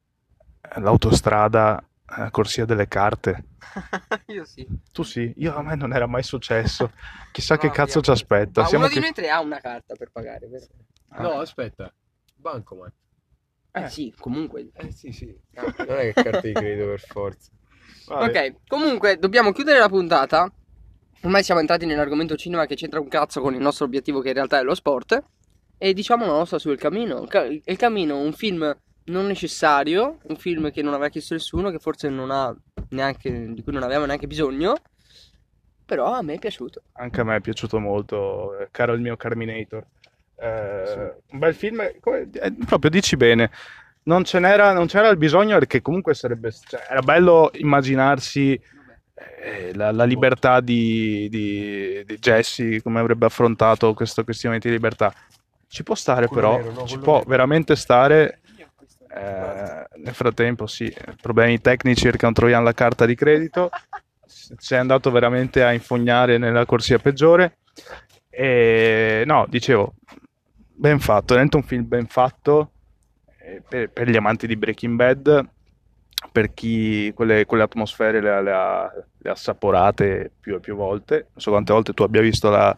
[0.77, 3.45] l'autostrada a corsia delle carte?
[4.27, 4.67] Io sì.
[4.91, 6.91] Tu sì, io a me non era mai successo.
[7.31, 8.61] Chissà che No, cazzo ci aspetta.
[8.61, 10.65] Ma Siamo uno di che- noi tre ha una carta per pagare, vero?
[11.17, 11.91] No, aspetta.
[12.35, 12.93] Bancomat.
[13.71, 14.69] Eh sì, comunque.
[14.73, 15.25] Eh sì, sì.
[15.55, 17.49] Non è che carta di credito per forza.
[18.07, 18.47] Vabbè.
[18.49, 20.51] Ok, comunque dobbiamo chiudere la puntata.
[21.21, 24.33] Ormai siamo entrati nell'argomento cinema che c'entra un cazzo con il nostro obiettivo che in
[24.35, 25.23] realtà è lo sport.
[25.83, 27.25] E diciamo la nostra sul Camino.
[27.25, 28.73] Ca- Il Camino, un film
[29.07, 32.55] non necessario, un film che non aveva chiesto nessuno, che forse non ha
[32.91, 34.77] neanche, di cui non avevamo neanche bisogno.
[35.85, 36.83] Però a me è piaciuto.
[36.93, 39.85] Anche a me è piaciuto molto, eh, caro il mio Carminator.
[40.37, 43.51] Eh, Un bel film, come- eh, proprio dici bene.
[44.03, 48.57] Non non c'era il bisogno perché comunque sarebbe, cioè, era bello immaginarsi
[49.15, 55.13] eh, la, la libertà di, di, di Jesse, come avrebbe affrontato questo questione di libertà.
[55.73, 56.85] Ci può stare Quello però, nero, no?
[56.85, 57.29] ci può nero.
[57.29, 58.41] veramente stare.
[59.11, 63.71] Eh, nel frattempo, sì, problemi tecnici perché non troviamo la carta di credito.
[64.69, 67.57] È andato veramente a infognare nella corsia peggiore.
[68.29, 69.95] E no, dicevo,
[70.75, 72.73] ben fatto, veramente un film ben fatto
[73.39, 75.49] eh, per, per gli amanti di Breaking Bad,
[76.31, 80.75] per chi quelle, quelle atmosfere le, ha- le ha, le ha assaporate più e più
[80.75, 81.15] volte.
[81.15, 82.75] Non so quante volte tu abbia visto la,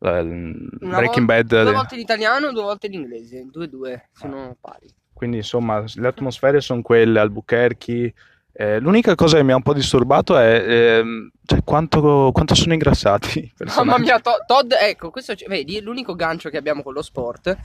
[0.00, 1.62] Una Breaking vol- Bad.
[1.62, 3.46] Due volte in italiano, due volte in inglese.
[3.50, 4.88] Due due sono pari.
[5.12, 8.14] Quindi insomma le atmosfere sono quelle, Albuquerque,
[8.52, 12.72] Eh, l'unica cosa che mi ha un po' disturbato è ehm, cioè, quanto, quanto sono
[12.72, 13.50] ingrassati.
[13.76, 17.56] Mamma mia, To- Todd, ecco, questo vedi, è l'unico gancio che abbiamo con lo sport.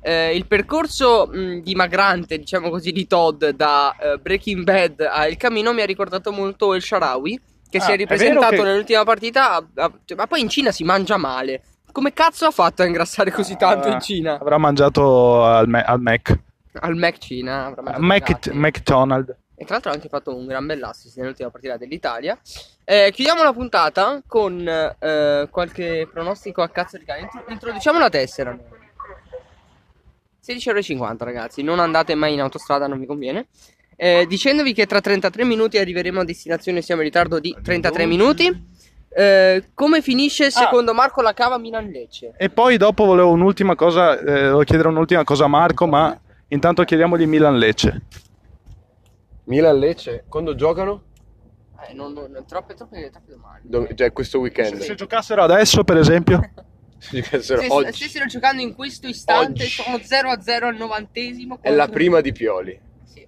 [0.00, 5.36] Eh, il percorso mh, dimagrante, diciamo così, di Todd da eh, Breaking Bad a El
[5.36, 8.68] Camino mi ha ricordato molto El Sharawi, che si Ah, è è ripresentato vero che-
[8.68, 9.52] nell'ultima partita.
[9.54, 11.62] a- a- cioè, ma poi in Cina si mangia male.
[11.94, 14.32] Come cazzo ha fatto a ingrassare così tanto in Cina?
[14.40, 16.36] Avrà mangiato al, Ma- al Mac.
[16.80, 18.50] Al Mac Cina avrà mangiato Mac-.
[18.52, 19.36] McDonald's.
[19.54, 22.36] E tra l'altro ha anche fatto un gran bell'assist nell'ultima partita dell'Italia.
[22.82, 27.20] Eh, chiudiamo la puntata con eh, qualche pronostico a cazzo di cane.
[27.20, 28.58] Intro- introduciamo la tessera.
[30.44, 33.46] 16,50 ragazzi, non andate mai in autostrada, non vi conviene.
[33.94, 38.72] Eh, dicendovi che tra 33 minuti arriveremo a destinazione, siamo in ritardo di 33 minuti.
[39.16, 42.32] Eh, come finisce secondo Marco la cava Milan-Lecce?
[42.36, 46.82] E poi dopo volevo un'ultima cosa, eh, volevo chiedere un'ultima cosa a Marco, ma intanto
[46.82, 48.02] chiediamogli Milan-Lecce.
[49.44, 51.02] Milan-Lecce, quando giocano?
[51.88, 53.60] Eh, non, non- troppe, troppe, troppe domande.
[53.62, 54.78] Dove- cioè questo weekend.
[54.80, 56.40] Se giocassero adesso, per esempio,
[56.98, 57.92] Si giocassero Se oggi.
[57.92, 59.68] stessero giocando in questo istante, Oggi.
[59.70, 61.58] sono 0-0 al novantesimo.
[61.60, 62.80] È la contro- prima di Pioli.
[63.04, 63.26] Sì.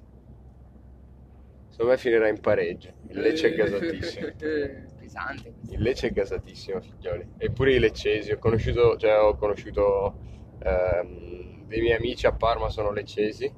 [1.70, 2.88] Secondo me finirà in pareggio.
[3.10, 4.26] Il Lecce è gasatissimo.
[5.16, 5.54] Pesante.
[5.70, 7.26] Il Lecce è gasatissimo, figlioli.
[7.38, 8.32] Eppure i leccesi.
[8.32, 10.18] Ho conosciuto, cioè, ho conosciuto
[10.62, 13.50] ehm, dei miei amici a Parma, sono leccesi.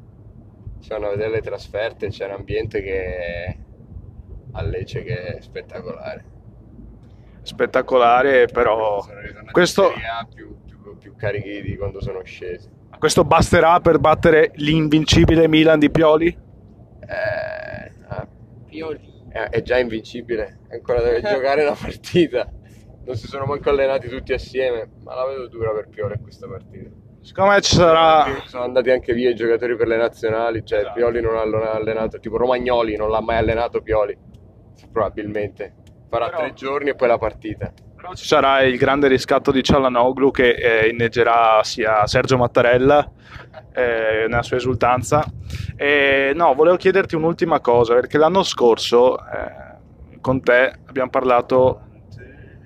[0.78, 2.08] Si vanno a vedere le trasferte.
[2.08, 3.58] C'è un ambiente che
[4.52, 6.24] a Lecce che è spettacolare.
[7.42, 9.04] spettacolare, però
[9.50, 9.90] questo,
[10.34, 12.68] più, più- più carichi di quando sono scesi.
[12.98, 16.26] questo basterà per battere l'invincibile Milan di Pioli?
[16.28, 18.28] Eh, ah,
[18.66, 19.07] Pioli.
[19.44, 22.50] È, già invincibile, ancora deve giocare la partita.
[23.04, 26.90] Non si sono manco allenati tutti assieme, ma la vedo dura per Pioli questa partita.
[27.20, 28.42] Secondo me ci sarà...
[28.46, 30.94] Sono andati anche via i giocatori per le nazionali, cioè Esatto.
[30.94, 34.16] Pioli non ha allenato, tipo Romagnoli non l'ha mai allenato Pioli,
[34.92, 35.74] probabilmente.
[36.08, 37.72] Farà Però- tre giorni e poi la partita.
[37.98, 43.10] Però ci sarà il grande riscatto di Cialanoglu che eh, inneggerà sia Sergio Mattarella
[43.72, 45.24] eh, nella sua esultanza.
[45.74, 51.80] E, no, volevo chiederti un'ultima cosa, perché l'anno scorso eh, con te abbiamo parlato,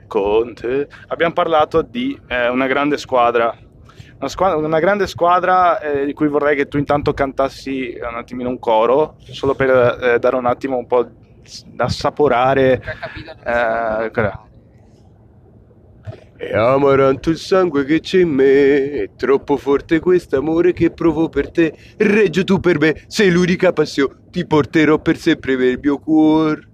[0.06, 3.56] con te, abbiamo parlato di eh, una grande squadra.
[4.18, 8.50] Una, squadra, una grande squadra eh, di cui vorrei che tu intanto cantassi un attimino
[8.50, 11.08] un coro, solo per eh, dare un attimo un po'
[11.68, 12.82] da assaporare.
[13.46, 14.10] Eh,
[16.44, 21.52] E amaranto il sangue che c'è in me, è troppo forte quest'amore che provo per
[21.52, 21.72] te.
[21.98, 26.68] Reggio tu per me, sei l'unica passione, ti porterò per sempre nel mio cuore.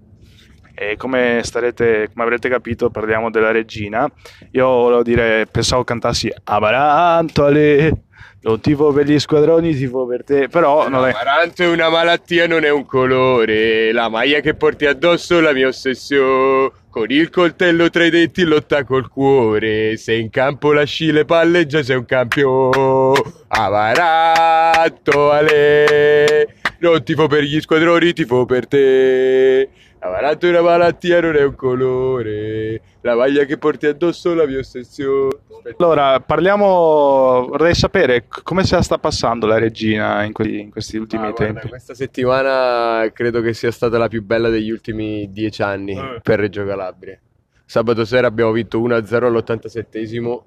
[0.73, 4.11] E come starete, come avrete capito, parliamo della regina.
[4.53, 8.05] Io volevo dire, pensavo cantassi Amaranto Ale,
[8.41, 11.11] non tifo per gli squadroni, tifo per te, però non è.
[11.11, 13.91] Amaranto è una malattia, non è un colore.
[13.91, 16.71] La maglia che porti addosso è la mia ossessione.
[16.99, 19.95] Con il coltello tra i denti lotta col cuore.
[19.95, 23.21] Se in campo lasci le palle, già sei un campione.
[23.47, 29.69] Amaranto Ale, non tifo per gli squadroni, tifo per te.
[30.01, 32.81] Amaranto è una malattia, non è un colore.
[33.01, 35.35] La maglia che porti addosso è la mia ossessione.
[35.77, 37.47] Allora, parliamo.
[37.49, 41.31] Vorrei sapere come se la sta passando la regina in, que- in questi ultimi Ah,
[41.31, 41.67] guarda, tempi.
[41.67, 46.19] questa settimana credo che sia stata la più bella degli ultimi dieci anni Eh.
[46.23, 47.19] per Reggio Calabria.
[47.65, 50.43] Sabato sera abbiamo vinto 1-0 all'87esimo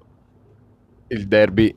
[1.09, 1.75] il derby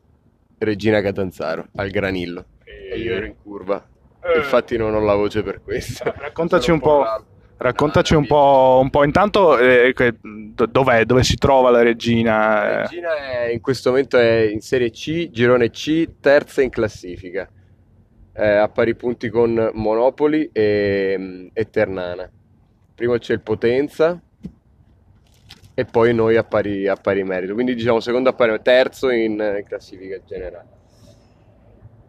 [0.58, 2.44] Regina Catanzaro al Granillo.
[2.64, 3.86] E io ero in curva.
[4.34, 6.02] Infatti non ho la voce per questo.
[6.16, 7.02] Raccontaci Sono un po'.
[7.02, 7.24] rauco.
[7.58, 9.02] Raccontaci un po', un po'.
[9.02, 9.94] Intanto, eh,
[10.70, 11.04] dov'è?
[11.04, 12.36] Dove si trova la regina?
[12.36, 16.68] La Eh, Regina è- in questo momento è in Serie C, girone C, terza in
[16.68, 17.48] classifica.
[18.32, 22.30] È a pari punti con Monopoli e, e Ternana.
[22.94, 24.20] Primo c'è il Potenza
[25.78, 27.54] e poi noi a pari, a pari merito.
[27.54, 30.74] Quindi diciamo secondo a pari terzo in, eh, classifica generale.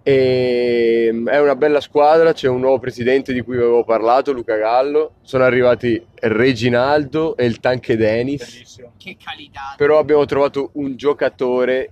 [0.07, 5.15] E, è una bella squadra, c'è un nuovo presidente di cui avevo parlato, Luca Gallo.
[5.21, 8.63] Sono arrivati Reginaldo e il Tanque Denis.
[8.95, 9.73] Che qualità.
[9.75, 11.91] Però abbiamo trovato un giocatore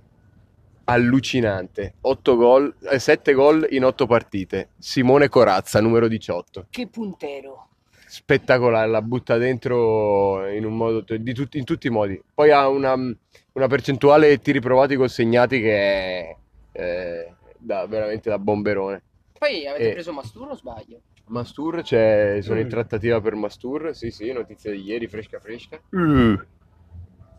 [0.85, 1.95] allucinante.
[1.99, 4.69] 8 gol, 7 gol in 8 partite.
[4.77, 6.67] Simone Corazza, numero 18.
[6.69, 7.67] Che puntero.
[8.07, 12.17] Spettacolare, la butta dentro in un modo di tutti, in tutti i modi.
[12.33, 16.35] Poi ha una, una percentuale tiri provati consegnati che è
[16.71, 17.33] eh,
[17.65, 19.03] da- veramente da bomberone.
[19.37, 19.93] Poi avete Eh.
[19.93, 21.01] preso Masturo o sbaglio?
[21.27, 25.79] Mastur, c'è, sono in trattativa per Mastur, sì sì, notizia di ieri, fresca fresca.
[25.89, 26.39] uh,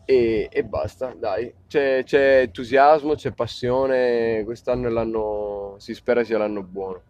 [0.05, 1.53] E, e basta, dai.
[1.67, 4.43] C'è, c'è entusiasmo, c'è passione.
[4.45, 7.01] Quest'anno è l'anno, si spera sia l'anno buono.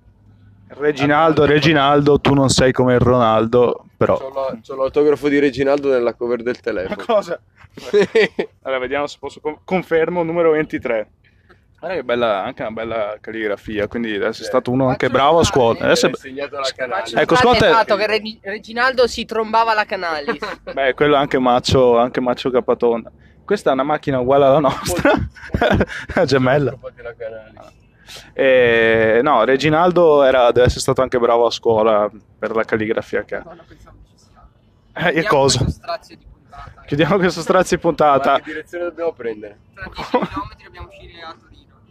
[0.69, 4.17] Reginaldo, Reginaldo, tu non sei come il Ronaldo, però...
[4.17, 7.03] C'ho, la- c'ho l'autografo di Reginaldo nella cover del Ma telefono.
[7.05, 7.41] cosa?
[8.63, 9.39] Allora, vediamo se posso...
[9.39, 11.11] con- Confermo, numero 23.
[11.87, 15.39] Guarda che bella, anche una bella calligrafia, quindi adesso è stato uno anche Faccio bravo
[15.39, 15.79] a scuola.
[15.79, 17.01] Adesso è- Ho insegnato la canale.
[17.03, 20.37] Faccio Ecco, Scott è- fatto che Regi- Reginaldo si trombava la Canalis.
[20.73, 23.09] Beh, quello è anche Maccio, anche Maccio Capatonda.
[23.45, 25.13] Questa è una macchina uguale alla nostra,
[26.25, 26.77] gemella.
[27.01, 27.71] La canale.
[28.33, 33.35] E, no, Reginaldo era, deve essere stato anche bravo a scuola per la calligrafia che
[33.35, 33.43] ha.
[34.93, 35.59] Eh, e Chiudiamo cosa?
[35.59, 36.81] questo strazio di puntata.
[36.85, 39.59] Chiudiamo questo strazio di Ma puntata che direzione dobbiamo prendere?
[39.73, 41.35] Tra 10 km dobbiamo uscire a.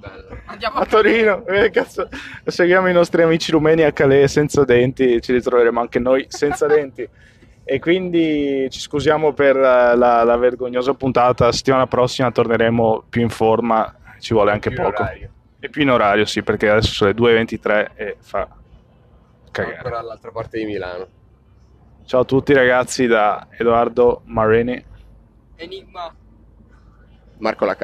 [0.08, 0.40] Bello.
[0.46, 1.44] Andiamo a Torino.
[1.46, 2.08] Eh, cazzo.
[2.44, 7.08] Seguiamo i nostri amici rumeni a Calais senza denti, ci ritroveremo anche noi senza denti.
[7.68, 11.50] E quindi ci scusiamo per la, la- la vergognosa puntata.
[11.52, 15.02] Settimana prossima torneremo più in forma, ci vuole anche Più poco.
[15.02, 15.30] orario.
[15.58, 18.46] E più in orario, sì, perché adesso sono le 2.23 e fa
[19.50, 19.76] cagare.
[19.76, 21.06] Ancora all'altra parte di Milano.
[22.04, 24.84] Ciao a tutti ragazzi da Edoardo Marini.
[25.56, 26.14] Enigma.
[27.38, 27.74] Marco la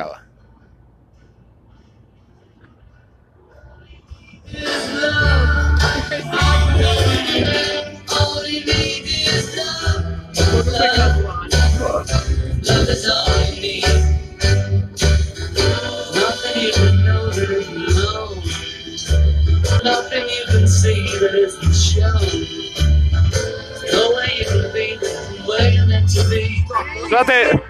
[27.13, 27.63] Scusate,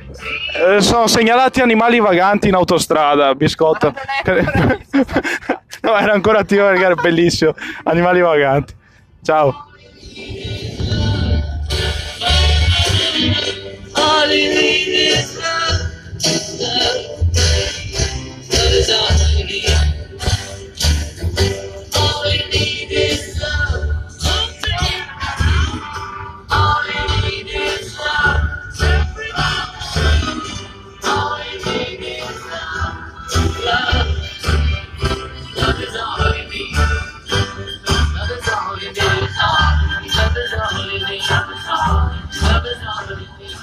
[0.77, 3.93] eh, sono segnalati animali vaganti in autostrada, biscotto.
[4.25, 4.79] Ancora
[5.83, 7.53] no, era ancora attivo perché era bellissimo.
[7.83, 8.73] Animali vaganti.
[9.21, 9.67] Ciao.
[13.95, 15.52] All you need is